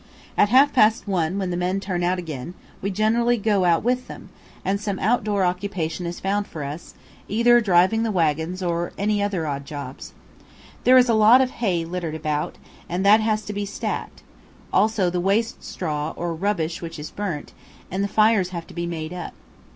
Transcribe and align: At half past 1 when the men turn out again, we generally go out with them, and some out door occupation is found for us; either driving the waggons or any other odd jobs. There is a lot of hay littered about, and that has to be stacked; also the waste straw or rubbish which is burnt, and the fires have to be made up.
At 0.35 0.49
half 0.49 0.73
past 0.73 1.07
1 1.07 1.37
when 1.37 1.51
the 1.51 1.55
men 1.55 1.79
turn 1.79 2.01
out 2.03 2.17
again, 2.17 2.55
we 2.81 2.89
generally 2.89 3.37
go 3.37 3.65
out 3.65 3.83
with 3.83 4.07
them, 4.07 4.29
and 4.65 4.81
some 4.81 4.97
out 4.97 5.23
door 5.23 5.45
occupation 5.45 6.07
is 6.07 6.19
found 6.19 6.47
for 6.47 6.63
us; 6.63 6.95
either 7.27 7.61
driving 7.61 8.01
the 8.01 8.09
waggons 8.11 8.63
or 8.63 8.93
any 8.97 9.21
other 9.21 9.45
odd 9.45 9.63
jobs. 9.63 10.13
There 10.85 10.97
is 10.97 11.07
a 11.07 11.13
lot 11.13 11.39
of 11.39 11.51
hay 11.51 11.85
littered 11.85 12.15
about, 12.15 12.57
and 12.89 13.05
that 13.05 13.19
has 13.19 13.43
to 13.45 13.53
be 13.53 13.67
stacked; 13.67 14.23
also 14.73 15.11
the 15.11 15.19
waste 15.21 15.63
straw 15.63 16.13
or 16.15 16.33
rubbish 16.33 16.81
which 16.81 16.97
is 16.97 17.11
burnt, 17.11 17.53
and 17.91 18.03
the 18.03 18.07
fires 18.07 18.49
have 18.49 18.65
to 18.65 18.73
be 18.73 18.87
made 18.87 19.13
up. 19.13 19.33